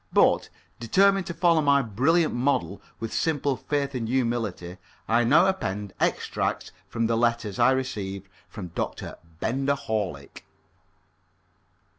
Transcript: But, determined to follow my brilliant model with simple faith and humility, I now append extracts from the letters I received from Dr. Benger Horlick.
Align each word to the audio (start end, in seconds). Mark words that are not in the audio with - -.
But, 0.11 0.49
determined 0.79 1.27
to 1.27 1.33
follow 1.35 1.61
my 1.61 1.83
brilliant 1.83 2.33
model 2.33 2.81
with 2.99 3.13
simple 3.13 3.55
faith 3.55 3.93
and 3.93 4.07
humility, 4.07 4.77
I 5.07 5.23
now 5.23 5.45
append 5.45 5.93
extracts 5.99 6.71
from 6.89 7.05
the 7.05 7.15
letters 7.15 7.59
I 7.59 7.69
received 7.69 8.27
from 8.49 8.69
Dr. 8.69 9.17
Benger 9.39 9.75
Horlick. 9.75 10.43